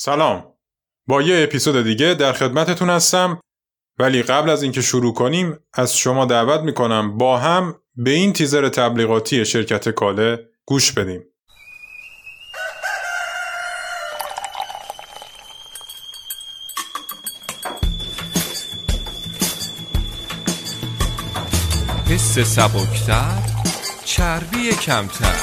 [0.00, 0.54] سلام.
[1.08, 3.40] با یه اپیزود دیگه در خدمتتون هستم.
[3.98, 8.68] ولی قبل از اینکه شروع کنیم از شما دعوت می‌کنم با هم به این تیزر
[8.68, 11.22] تبلیغاتی شرکت کاله گوش بدیم.
[22.10, 23.42] حس سبکتر
[24.04, 25.34] چربی کمتر.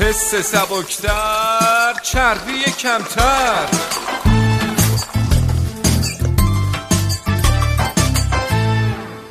[0.00, 1.79] حس سبکتر.
[2.02, 3.66] چربی کمتر.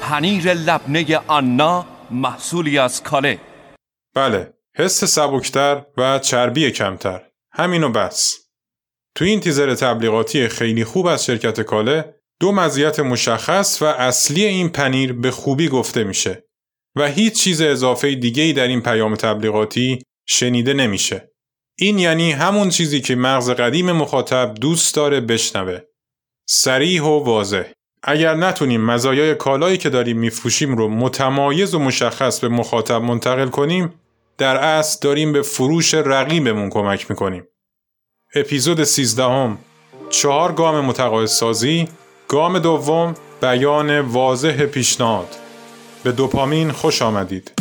[0.01, 3.39] پنیر لبنه آنا محصولی از کاله.
[4.15, 7.21] بله حس سبکتر و چربی کمتر.
[7.51, 8.35] همینو بس.
[9.15, 14.69] تو این تیزر تبلیغاتی خیلی خوب از شرکت کاله دو مزیت مشخص و اصلی این
[14.69, 16.43] پنیر به خوبی گفته میشه.
[16.95, 21.28] و هیچ چیز اضافه دیگه ای در این پیام تبلیغاتی شنیده نمیشه.
[21.81, 25.79] این یعنی همون چیزی که مغز قدیم مخاطب دوست داره بشنوه.
[26.45, 27.63] سریح و واضح.
[28.03, 33.93] اگر نتونیم مزایای کالایی که داریم میفروشیم رو متمایز و مشخص به مخاطب منتقل کنیم
[34.37, 37.43] در اصل داریم به فروش رقیبمون کمک می‌کنیم.
[38.35, 39.57] اپیزود 13 هم
[40.09, 41.87] چهار گام متقاعد سازی
[42.27, 45.35] گام دوم بیان واضح پیشنهاد
[46.03, 47.58] به دوپامین خوش آمدید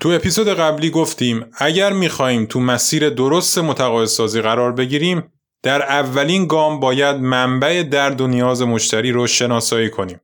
[0.00, 6.80] تو اپیزود قبلی گفتیم اگر می‌خواهیم تو مسیر درست متقاعدسازی قرار بگیریم در اولین گام
[6.80, 10.20] باید منبع درد و نیاز مشتری رو شناسایی کنیم.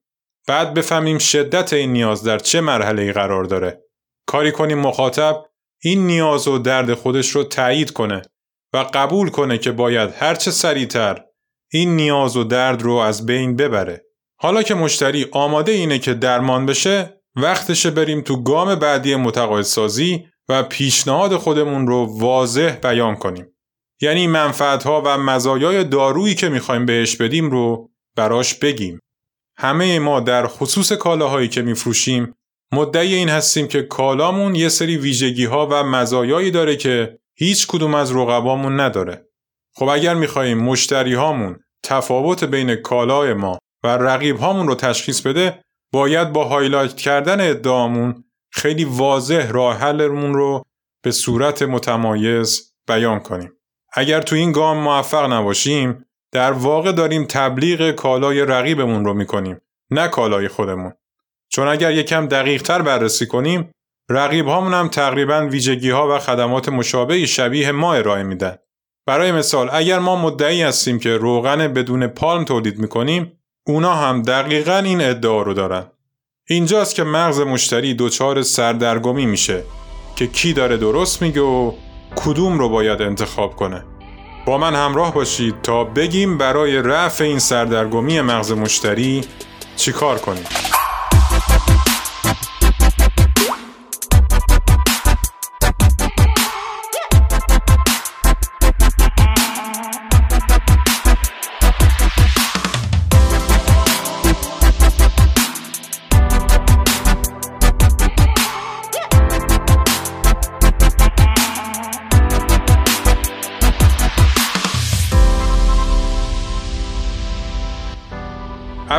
[0.48, 3.82] بعد بفهمیم شدت این نیاز در چه مرحله ای قرار داره.
[4.27, 5.44] کاری کنیم مخاطب
[5.82, 8.22] این نیاز و درد خودش رو تایید کنه
[8.72, 11.24] و قبول کنه که باید هرچه سریعتر
[11.72, 14.04] این نیاز و درد رو از بین ببره.
[14.41, 20.62] حالا که مشتری آماده اینه که درمان بشه وقتشه بریم تو گام بعدی متقاعدسازی و
[20.62, 23.47] پیشنهاد خودمون رو واضح بیان کنیم.
[24.00, 29.00] یعنی منفعت ها و مزایای دارویی که می‌خوایم بهش بدیم رو براش بگیم.
[29.58, 32.34] همه ما در خصوص کالاهایی که میفروشیم
[32.72, 37.94] مدعی این هستیم که کالامون یه سری ویژگی ها و مزایایی داره که هیچ کدوم
[37.94, 39.26] از رقبامون نداره.
[39.74, 45.62] خب اگر میخواییم مشتری هامون تفاوت بین کالای ما و رقیب هامون رو تشخیص بده
[45.97, 50.62] باید با هایلایت کردن ادعامون خیلی واضح راه حلمون رو
[51.03, 53.53] به صورت متمایز بیان کنیم.
[53.93, 60.09] اگر تو این گام موفق نباشیم در واقع داریم تبلیغ کالای رقیبمون رو می‌کنیم نه
[60.09, 60.93] کالای خودمون
[61.49, 63.71] چون اگر یکم دقیق تر بررسی کنیم
[64.11, 68.57] رقیب هامون هم تقریبا ویژگی ها و خدمات مشابهی شبیه ما ارائه میدن
[69.07, 73.35] برای مثال اگر ما مدعی هستیم که روغن بدون پالم تولید می‌کنیم
[73.69, 75.87] اونا هم دقیقا این ادعا رو دارن.
[76.49, 79.62] اینجاست که مغز مشتری دچار سردرگمی میشه
[80.16, 81.72] که کی داره درست میگه و
[82.16, 83.84] کدوم رو باید انتخاب کنه.
[84.47, 89.25] با من همراه باشید تا بگیم برای رفع این سردرگمی مغز مشتری
[89.77, 90.44] چیکار کنیم.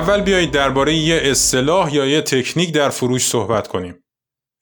[0.07, 4.03] اول بیایید درباره یه اصطلاح یا یه تکنیک در فروش صحبت کنیم.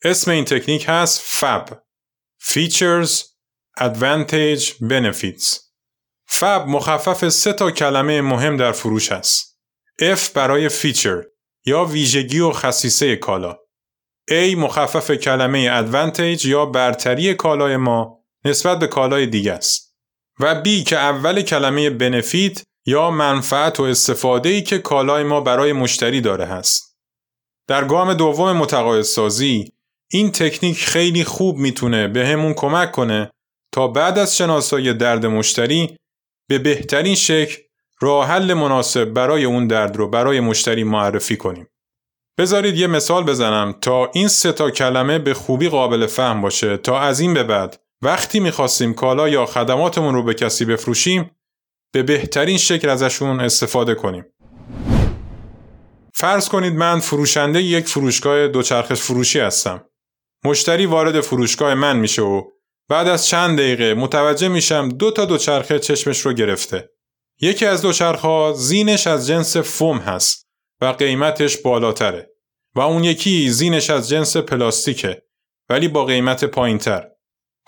[0.04, 1.76] اسم این تکنیک هست FAB
[2.44, 3.12] Features
[3.80, 5.58] Advantage Benefits
[6.30, 9.60] FAB مخفف سه تا کلمه مهم در فروش است.
[10.02, 11.24] F برای feature
[11.66, 13.58] یا ویژگی و خصیصه کالا.
[14.32, 19.96] A مخفف کلمه Advantage یا برتری کالای ما نسبت به کالای دیگه است.
[20.40, 25.74] و B که اول کلمه benefit یا منفعت و استفاده ای که کالای ما برای
[25.74, 26.98] مشتری داره هست.
[27.68, 29.72] در گام دوم متقاعدسازی
[30.12, 33.32] این تکنیک خیلی خوب می‌تونه به همون کمک کنه
[33.72, 35.98] تا بعد از شناسایی درد مشتری
[36.50, 37.62] به بهترین شکل
[38.02, 41.68] راه حل مناسب برای اون درد رو برای مشتری معرفی کنیم.
[42.38, 47.00] بذارید یه مثال بزنم تا این سه تا کلمه به خوبی قابل فهم باشه تا
[47.00, 51.32] از این به بعد وقتی می‌خواستیم کالا یا خدماتمون رو به کسی بفروشیم
[51.96, 54.26] به بهترین شکل ازشون استفاده کنیم.
[56.14, 59.86] فرض کنید من فروشنده یک فروشگاه دوچرخش فروشی هستم.
[60.46, 62.42] مشتری وارد فروشگاه من میشه و
[62.90, 66.90] بعد از چند دقیقه متوجه میشم دو تا دوچرخه چشمش رو گرفته.
[67.42, 70.48] یکی از دوچرخه زینش از جنس فوم هست
[70.82, 72.30] و قیمتش بالاتره
[72.76, 75.22] و اون یکی زینش از جنس پلاستیکه
[75.70, 77.08] ولی با قیمت پایینتر.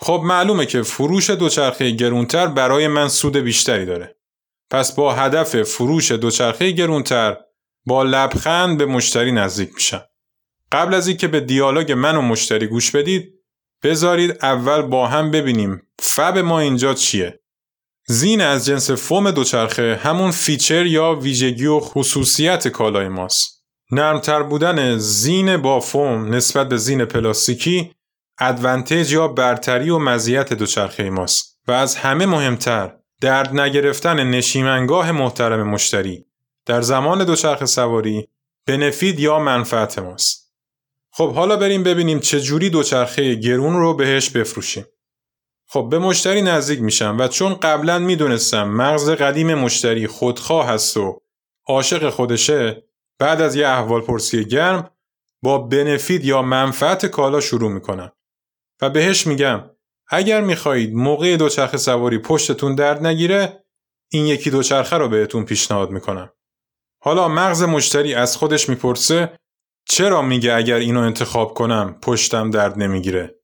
[0.00, 4.17] خب معلومه که فروش دوچرخه گرونتر برای من سود بیشتری داره.
[4.70, 7.36] پس با هدف فروش دوچرخه گرونتر
[7.86, 10.04] با لبخند به مشتری نزدیک میشم.
[10.72, 13.34] قبل از اینکه به دیالوگ من و مشتری گوش بدید
[13.82, 17.40] بذارید اول با هم ببینیم FAB ما اینجا چیه
[18.06, 24.98] زین از جنس فوم دوچرخه همون feature یا ویژگی و خصوصیت کالای ماست نرمتر بودن
[24.98, 27.92] زین با فوم نسبت به زین پلاستیکی
[28.40, 35.68] advantage یا برتری و مزیت دوچرخه ماست و از همه مهمتر درد نگرفتن نشیمنگاه محترم
[35.68, 36.24] مشتری
[36.66, 38.28] در زمان دوچرخه سواری
[38.66, 40.52] بنفید یا منفعت ماست
[41.10, 44.84] خب حالا بریم ببینیم چه جوری دوچرخه گرون رو بهش بفروشیم.
[45.66, 51.22] خب به مشتری نزدیک میشم و چون قبلا می‌دونستم مغز قدیم مشتری خودخواه هست و
[51.66, 52.82] عاشق خودشه
[53.18, 54.90] بعد از یه احوال پرسی گرم
[55.42, 58.12] با بنفید یا منفعت کالا شروع می‌کنم
[58.82, 59.70] و بهش میگم
[60.10, 63.64] اگر می‌خواهید موقع دوچرخه سواری پشتتون درد نگیره
[64.10, 66.32] این یکی دوچرخه رو بهتون پیشنهاد می‌کنم.
[67.02, 69.38] حالا مغز مشتری از خودش می‌پرسه
[69.88, 73.34] چرا میگه اگر اینو انتخاب کنم پشتم درد نمی‌گیره؟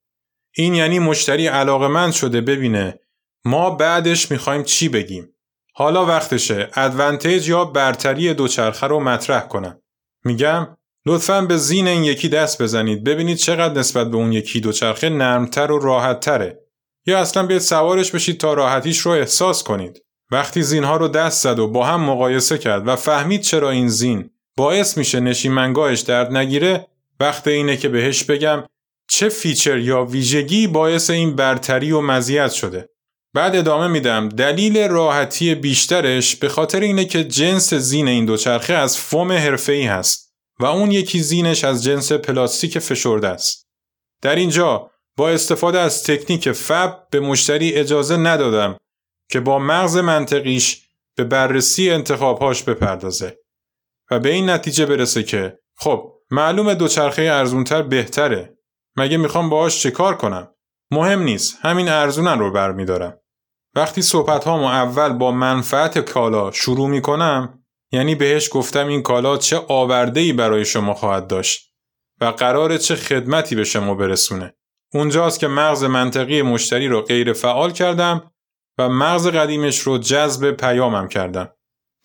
[0.57, 3.01] این یعنی مشتری علاقمند شده ببینه
[3.45, 5.29] ما بعدش می‌خوایم چی بگیم.
[5.75, 9.83] حالا وقتشه ادوانتیج یا برتری دوچرخه رو مطرح کنم.
[10.25, 10.77] میگم
[11.07, 15.73] لطفا به زین این یکی دست بزنید ببینید چقدر نسبت به اون یکی دوچرخه نرمتر
[15.73, 16.59] و راحت تره.
[17.07, 20.05] یا اصلا بیاید سوارش بشید تا راحتیش رو احساس کنید.
[20.31, 24.31] وقتی زینها رو دست زد و با هم مقایسه کرد و فهمید چرا این زین
[24.57, 26.87] باعث میشه نشیمنگاهش درد نگیره
[27.21, 28.65] وقت اینه که بهش بگم
[29.09, 32.89] چه feature یا ویژگی باعث این برتری و مزیت شده
[33.35, 38.99] بعد ادامه میدم دلیل راحتی بیشترش به خاطر اینه که جنس زین این دوچرخه از
[38.99, 40.24] فوم حرفه‌ای هست
[40.61, 43.69] و اون یکی زینش از جنس پلاستیک فشرده است.
[44.23, 48.77] در اینجا با استفاده از تکنیک فب به مشتری اجازه ندادم
[49.31, 53.39] که با مغز منطقیش به بررسی انتخابهاش بپردازه
[54.11, 58.59] و به این نتیجه برسه که خب معلوم دوچرخه ارزونتر بهتره.
[58.97, 60.55] مگه می‌خوام باهاش چه کار کنم؟
[60.91, 63.19] مهم نیست همین ارزونن رو برمیدارم.
[63.75, 67.64] وقتی صحبت هامو اول با منفعت کالا شروع می‌کنم
[67.95, 71.73] یعنی بهش گفتم این کالا چه آورده برای شما خواهد داشت
[72.21, 74.55] و قرار چه خدمتی به شما برسونه.
[74.93, 78.31] اونجاست که مغز منطقی مشتری رو غیر فعال کردم
[78.79, 81.51] و مغز قدیمش رو جذب پیامم کردم.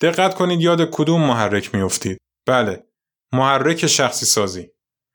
[0.00, 2.18] دقت کنید یاد کدوم محرک میافتید.
[2.46, 2.84] بله
[3.32, 4.68] محرک شخصی سازی.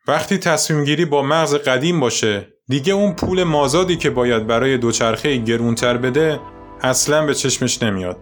[0.08, 5.38] وقتی تصمیم گیری با مغز قدیم باشه دیگه اون پول مازادی که باید برای دوچرخه
[5.38, 6.40] گرونتر بده
[6.82, 8.18] اصلا به چشمش نمیاد.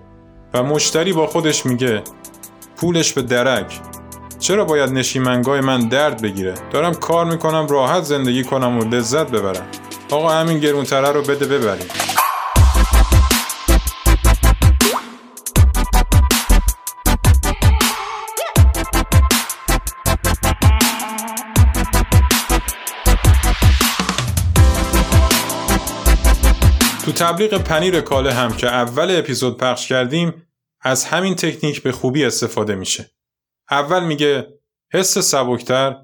[0.54, 2.04] و مشتری با خودش میگه
[2.84, 3.80] پولش به درک.
[4.40, 9.68] چرا باید نشیمنگاه من درد بگیره؟ دارم کار می‌کنم راحت زندگی کنم و لذت ببرم.
[10.12, 11.88] آقا همین گرونتره رو بده ببریم.
[27.06, 30.34] تو تبلیغ پنیر کاله هم که اول اپیزود پخش کردیم
[30.84, 33.12] از همین تکنیک به خوبی استفاده میشه.
[33.72, 34.48] اول میگه
[34.94, 35.96] حس سبکتر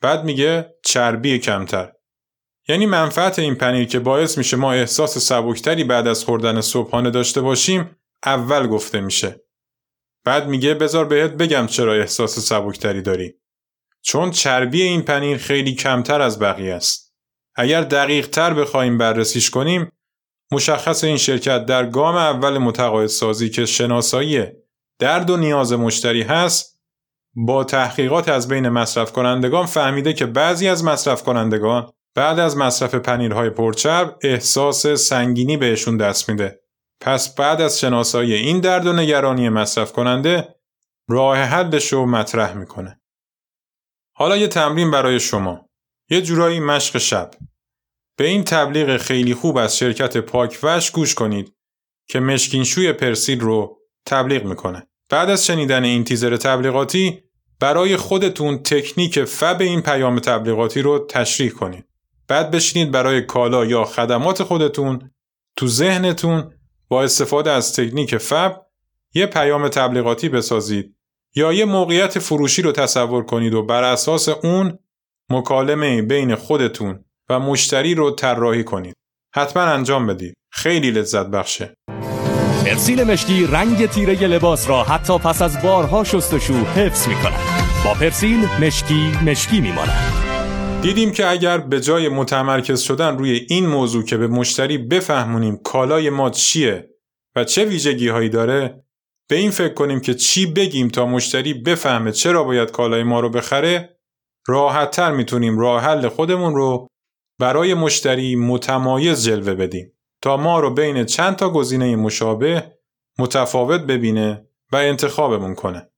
[0.00, 1.92] بعد میگه چربی کمتر.
[2.68, 7.40] یعنی منفعت این پنیر که باعث میشه ما احساس سبکتری بعد از خوردن صبحانه داشته
[7.40, 9.40] باشیم اول گفته میشه.
[10.24, 13.34] بعد میگه بذار بهت بگم چرا احساس سبکتری داری.
[14.02, 17.14] چون چربی این پنیر خیلی کمتر از بقیه است.
[17.54, 19.92] اگر دقیق تر بخوایم بررسیش کنیم
[20.52, 24.46] مشخص این شرکت در گام اول متقاعدسازی که شناسایی
[24.98, 26.80] درد و نیاز مشتری هست
[27.34, 32.94] با تحقیقات از بین مصرف کنندگان فهمیده که بعضی از مصرف کنندگان بعد از مصرف
[32.94, 36.60] پنیرهای پرچرب احساس سنگینی بهشون دست میده.
[37.00, 40.54] پس بعد از شناسایی این درد و نگرانی مصرف کننده
[41.08, 43.00] راه حلش رو مطرح می‌کنه.
[44.16, 45.68] حالا یه تمرین برای شما.
[46.10, 47.30] یه جورایی مشق شب.
[48.18, 51.52] به این تبلیغ خیلی خوب از شرکت پاکوش گوش کنید
[52.08, 54.86] که مشکینشوی پرسیل رو تبلیغ می‌کنه.
[55.10, 57.22] بعد از شنیدن این تیزر تبلیغاتی
[57.60, 61.84] برای خودتون تکنیک فب این پیام تبلیغاتی رو تشریح کنید.
[62.28, 65.10] بعد بشینید برای کالا یا خدمات خودتون
[65.56, 66.52] تو ذهنتون
[66.88, 68.66] با استفاده از تکنیک فب
[69.14, 70.96] یه پیام تبلیغاتی بسازید
[71.34, 74.78] یا یه موقعیت فروشی رو تصور کنید و بر اساس اون
[75.30, 78.94] مکالمه بین خودتون و مشتری رو طراحی کنید.
[79.34, 81.74] حتما انجام بدید خیلی لذت بخشه
[82.66, 87.40] پرسیل مشکی رنگ تیره لباس را حتی پس از بارها شستشو حفظ می کند
[87.84, 90.12] با پرسیل مشکی مشکی می ماند.
[90.82, 96.10] دیدیم که اگر به جای متمرکز شدن روی این موضوع که به مشتری بفهمونیم کالای
[96.10, 96.88] ما چیه
[97.36, 98.84] و چه ویژگی هایی داره
[99.28, 103.30] به این فکر کنیم که چی بگیم تا مشتری بفهمه چرا باید کالای ما رو
[103.30, 103.98] بخره
[104.48, 106.88] راحت تر می‌تونیم راه حل خودمون رو
[107.38, 109.92] برای مشتری متمایز جلوه بدیم
[110.22, 112.72] تا ما رو بین چند تا گزینه مشابه
[113.18, 115.90] متفاوت ببینه و انتخابمون کنه.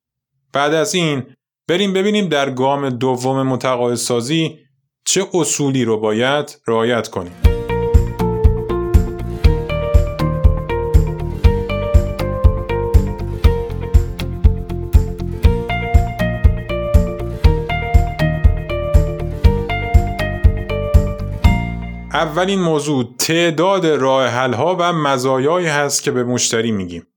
[0.53, 1.23] بعد از این
[1.67, 4.59] بریم ببینیم در گام دوم متقاعدسازی
[5.05, 7.50] چه اصولی رو باید رعایت کنیم.
[22.21, 27.07] اولین موضوع تعداد راه ها و مزایایی هست که به مشتری میگیم.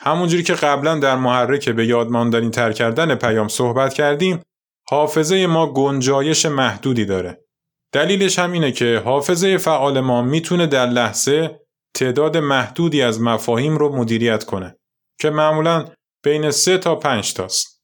[0.00, 4.42] همونجوری که قبلا در محرک به یاد ماندنی تر کردن پیام صحبت کردیم،
[4.88, 7.44] حافظه ما گنجایش محدودی داره.
[7.92, 11.60] دلیلش هم اینه که حافظه فعال ما می‌تونه در لحظه
[11.94, 14.76] تعداد محدودی از مفاهیم رو مدیریت کنه
[15.20, 15.84] که معمولا
[16.24, 17.82] بین 3 تا 5 تاست.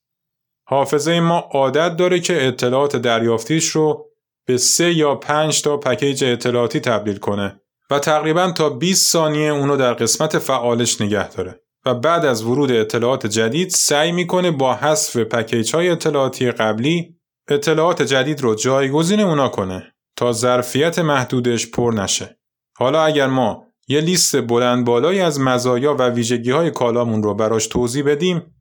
[0.67, 4.12] حافظه ما عادت داره که اطلاعات دریافتیش رو
[4.45, 7.59] به سه یا پنج تا پکیج اطلاعاتی تبدیل کنه
[7.89, 12.71] و تقریبا تا 20 ثانیه اونو در قسمت فعالش نگه داره و بعد از ورود
[12.71, 17.15] اطلاعات جدید سعی می‌کنه با حذف پکیج های اطلاعاتی قبلی
[17.47, 22.39] اطلاعات جدید رو جایگزین اونا کنه تا ظرفیت محدودش پر نشه.
[22.77, 27.67] حالا اگر ما یه لیست بلند بالایی از مزایا و ویژگی های کالامون رو براش
[27.67, 28.55] توضیح بدیم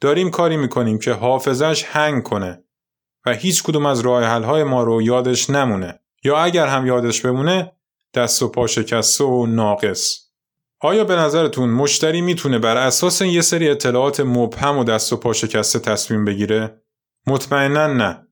[0.00, 2.64] داریم کاری می‌کنیم که حافظش هنگ کنه
[3.26, 7.72] و هیچ کدوم از راه حل ما رو یادش نمونه یا اگر هم یادش بمونه
[8.14, 10.28] دست و پا شکسته و ناقص
[10.80, 15.32] آیا به نظرتون مشتری می‌تونه بر اساس یه سری اطلاعات مبهم و دست و پا
[15.32, 16.82] شکسته تصمیم بگیره؟
[17.26, 18.28] مطمئنا نه.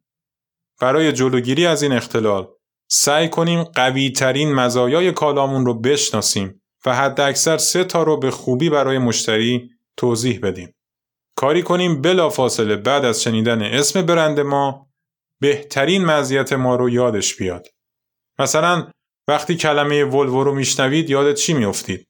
[0.81, 2.49] برای جلوگیری از این اختلال
[2.89, 8.31] سعی کنیم قوی ترین مزایای کالامون رو بشناسیم و حد اکثر سه تا رو به
[8.31, 10.76] خوبی برای مشتری توضیح بدیم.
[11.37, 14.87] کاری کنیم بلا فاصله بعد از شنیدن اسم برند ما
[15.41, 17.67] بهترین مزیت ما رو یادش بیاد.
[18.39, 18.91] مثلا
[19.29, 22.07] وقتی کلمه ولوو رو میشنوید یادت چی میافتید؟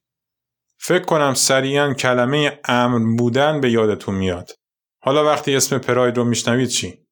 [0.80, 4.50] فکر کنم سریعا کلمه امن بودن به یادتون میاد.
[5.02, 7.06] حالا وقتی اسم پراید رو میشنوید چی؟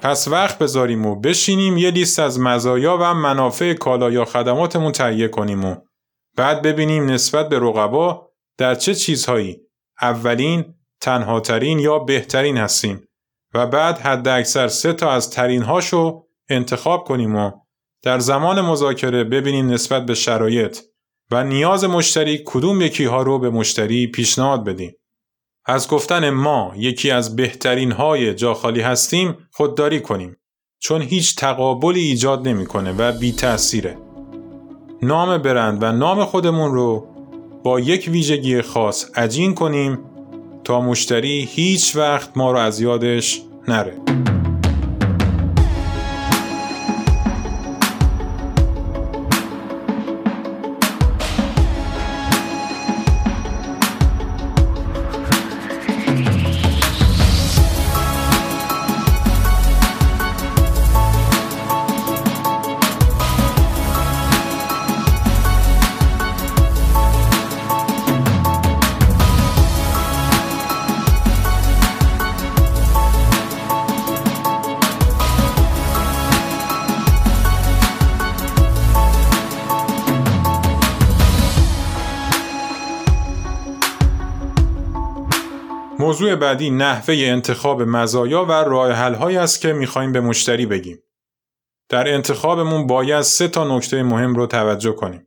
[0.00, 5.28] پس وقت بذاریم و بشینیم یه لیست از مزایا و منافع کالا یا خدماتمون تهیه
[5.28, 5.76] کنیم و
[6.36, 9.60] بعد ببینیم نسبت به رقبا در چه چیزهایی
[10.02, 13.08] اولین، تنهاترین یا بهترین هستیم
[13.54, 17.50] و بعد حد اکثر سه تا از ترین هاشو انتخاب کنیم و
[18.02, 20.78] در زمان مذاکره ببینیم نسبت به شرایط
[21.30, 24.96] و نیاز مشتری کدوم یکی ها رو به مشتری پیشنهاد بدیم.
[25.64, 30.36] از گفتن ما یکی از بهترین های جا خالی هستیم خودداری کنیم
[30.78, 33.98] چون هیچ تقابلی ایجاد نمی‌کنه و بی تأثیره.
[35.02, 37.11] نام برند و نام خودمون رو
[37.62, 39.98] با یک ویژگی خاص عجین کنیم
[40.64, 44.31] تا مشتری هیچ وقت ما رو از یادش نره.
[86.22, 90.98] موضوع بعدی نحوه انتخاب مزایا و راه حل است که می‌خوایم به مشتری بگیم.
[91.88, 95.26] در انتخابمون باید سه تا نکته مهم رو توجه کنیم.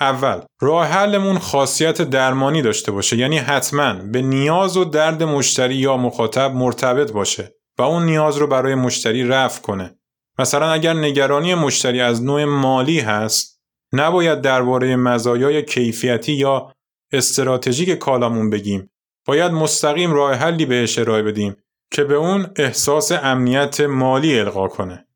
[0.00, 5.96] اول، راه حلمون خاصیت درمانی داشته باشه یعنی حتما به نیاز و درد مشتری یا
[5.96, 9.98] مخاطب مرتبط باشه و اون نیاز رو برای مشتری رفع کنه.
[10.38, 13.60] مثلا اگر نگرانی مشتری از نوع مالی هست،
[13.92, 16.72] نباید درباره مزایای کیفیتی یا
[17.12, 18.90] استراتژیک کالامون بگیم
[19.28, 21.56] باید مستقیم راه حلی بهش ارائه بدیم
[21.92, 25.06] که به اون احساس امنیت مالی القا کنه.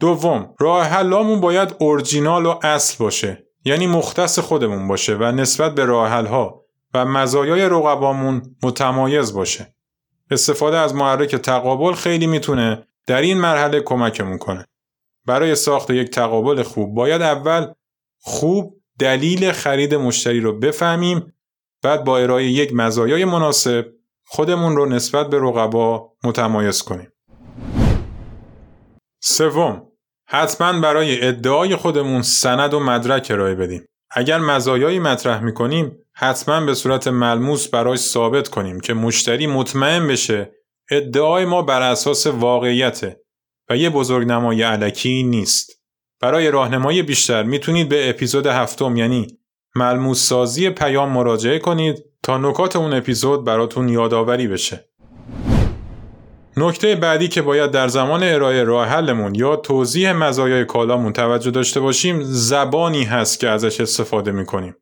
[0.00, 3.46] دوم، راه حلامون باید اورجینال و اصل باشه.
[3.64, 9.74] یعنی مختص خودمون باشه و نسبت به راه ها و مزایای رقبامون متمایز باشه.
[10.30, 14.66] استفاده از محرک تقابل خیلی می‌تونه در این مرحله کمکمون کنه.
[15.26, 17.66] برای ساخت یک تقابل خوب باید اول
[18.18, 21.32] خوب دلیل خرید مشتری رو بفهمیم
[21.82, 23.86] بعد با ارائه یک مزایای مناسب
[24.26, 27.12] خودمون رو نسبت به رقبا متمایز کنیم.
[29.22, 29.82] سوم
[30.26, 33.86] حتما برای ادعای خودمون سند و مدرک ارائه بدیم.
[34.10, 40.52] اگر مزایایی مطرح می‌کنیم حتما به صورت ملموس براش ثابت کنیم که مشتری مطمئن بشه
[40.90, 43.20] ادعای ما بر اساس واقعیته
[43.70, 45.70] و یه بزرگنمای علکی نیست.
[46.20, 49.26] برای راهنمایی بیشتر می‌تونید به اپیزود هفتم یعنی
[49.74, 54.90] ملموس سازی پیام مراجعه کنید تا نکات اون اپیزود براتون یادآوری بشه.
[56.56, 61.80] نکته بعدی که باید در زمان ارائه راه حلمون یا توضیح مزایای کالامون توجه داشته
[61.80, 64.76] باشیم زبانی هست که ازش استفاده می‌کنیم.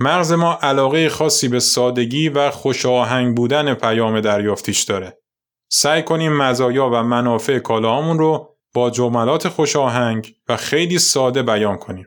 [0.00, 5.18] مغز ما علاقه خاصی به سادگی و خوش آهنگ بودن پیام دریافتیش داره.
[5.70, 11.76] سعی کنیم مزایا و منافع کالاهامون رو با جملات خوش آهنگ و خیلی ساده بیان
[11.76, 12.06] کنیم.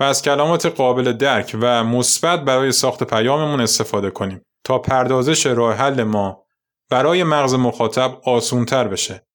[0.00, 5.74] و از کلمات قابل درک و مثبت برای ساخت پیاممون استفاده کنیم تا پردازش راه
[5.74, 6.44] حل ما
[6.90, 9.26] برای مغز مخاطب آسونتر بشه.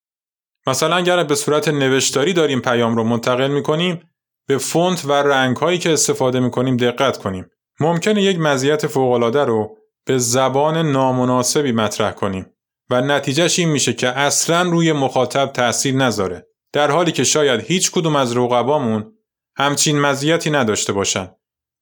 [0.67, 4.09] مثلا اگر به صورت نوشتاری داریم پیام رو منتقل می کنیم
[4.47, 7.45] به فونت و رنگ هایی که استفاده می کنیم دقت کنیم.
[7.79, 12.45] ممکنه یک مزیت فوقالعاده رو به زبان نامناسبی مطرح کنیم
[12.89, 16.47] و نتیجهش این میشه که اصلا روی مخاطب تاثیر نذاره.
[16.73, 19.14] در حالی که شاید هیچ کدوم از رقبامون
[19.57, 21.29] همچین مزیتی نداشته باشن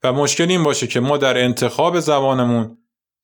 [0.03, 2.77] و مشکل این باشه که ما در انتخاب زبانمون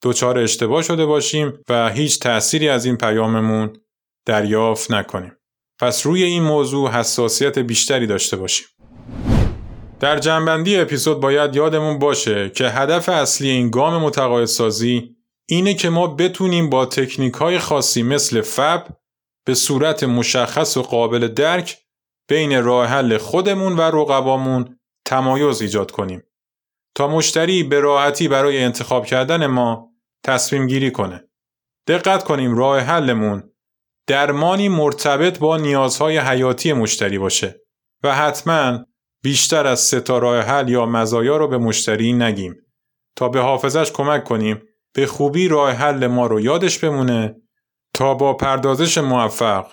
[0.03, 3.73] دچار اشتباه شده باشیم و هیچ تأثیری از این پیاممون
[4.25, 5.31] دریافت نکنیم.
[5.79, 8.67] پس روی این موضوع حساسیت بیشتری داشته باشیم.
[9.99, 15.15] در جنبندی اپیزود باید یادمون باشه که هدف اصلی این گام متقاعدسازی
[15.49, 18.87] اینه که ما بتونیم با تکنیک های خاصی مثل فب
[19.45, 21.77] به صورت مشخص و قابل درک
[22.29, 26.23] بین راه حل خودمون و رقبامون تمایز ایجاد کنیم
[26.95, 29.89] تا مشتری به راحتی برای انتخاب کردن ما
[30.23, 31.29] تصمیم گیری کنه.
[31.87, 33.43] دقت کنیم راه حلمون
[34.07, 37.61] درمانی مرتبط با نیازهای حیاتی مشتری باشه
[38.03, 38.85] و حتما
[39.23, 42.55] بیشتر از سه راه حل یا مزایا رو به مشتری نگیم
[43.15, 44.61] تا به حافظش کمک کنیم
[44.93, 47.35] به خوبی راه حل ما رو یادش بمونه
[47.93, 49.71] تا با پردازش موفق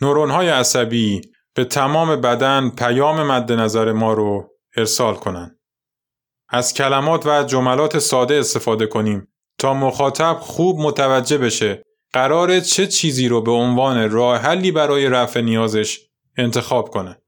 [0.00, 5.58] نورونهای عصبی به تمام بدن پیام مد نظر ما رو ارسال کنند.
[6.48, 13.28] از کلمات و جملات ساده استفاده کنیم تا مخاطب خوب متوجه بشه قرار چه چیزی
[13.28, 16.00] رو به عنوان راه حلی برای رفع نیازش
[16.36, 17.18] انتخاب کنه.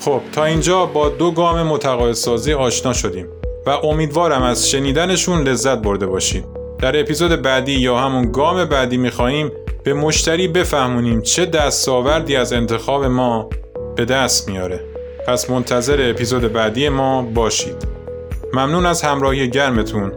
[0.00, 3.26] خب تا اینجا با دو گام متقاعدسازی آشنا شدیم
[3.66, 6.44] و امیدوارم از شنیدنشون لذت برده باشید.
[6.78, 9.50] در اپیزود بعدی یا همون گام بعدی می‌خواهیم
[9.84, 13.48] به مشتری بفهمونیم چه دستاوردی از انتخاب ما
[13.96, 14.80] به دست میاره.
[15.26, 17.86] پس منتظر اپیزود بعدی ما باشید.
[18.52, 20.12] ممنون از همراهی گرمتون.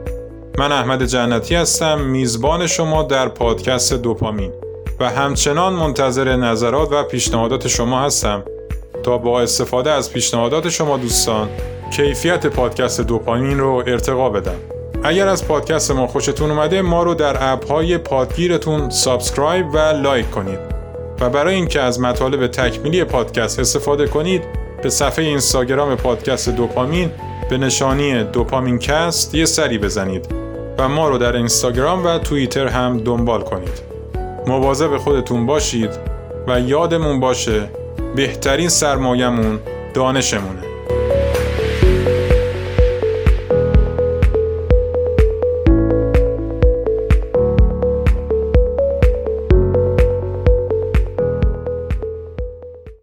[0.58, 4.52] من احمد جنتی هستم میزبان شما در پادکست دوپامین.
[5.00, 8.44] و همچنان منتظر نظرات و پیشنهادات شما هستم.
[9.04, 11.50] تا با استفاده از پیشنهادات شما دوستان
[11.96, 14.75] کیفیت پادکست دوپامین رو ارتقا بدم.
[15.08, 20.32] اگر از پادکست ما خوشتون اومده ما رو در اپ های پادگیرتون subscribe و لایک
[20.32, 20.60] کنید.
[21.20, 24.42] و برای اینکه از مطالب تکمیلی پادکست استفاده کنید
[24.84, 27.12] به صفحه اینستاگرام پادکست دوپامین
[27.50, 30.28] به نشانی دوپامین کست یه سری بزنید.
[30.78, 33.82] و ما رو در اینستاگرام و توییتر هم دنبال کنید.
[34.48, 35.90] مواظب خودتون باشید
[36.48, 37.70] و یادمون باشه
[38.16, 39.60] بهترین سرمایهمون
[39.94, 40.65] دانشمونه.